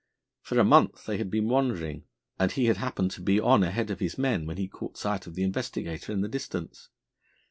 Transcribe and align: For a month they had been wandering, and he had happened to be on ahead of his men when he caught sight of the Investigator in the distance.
For 0.41 0.57
a 0.59 0.63
month 0.63 1.05
they 1.05 1.19
had 1.19 1.29
been 1.29 1.47
wandering, 1.47 2.05
and 2.39 2.51
he 2.51 2.65
had 2.65 2.77
happened 2.77 3.11
to 3.11 3.21
be 3.21 3.39
on 3.39 3.61
ahead 3.61 3.91
of 3.91 3.99
his 3.99 4.17
men 4.17 4.47
when 4.47 4.57
he 4.57 4.67
caught 4.67 4.97
sight 4.97 5.27
of 5.27 5.35
the 5.35 5.43
Investigator 5.43 6.11
in 6.11 6.21
the 6.21 6.27
distance. 6.27 6.89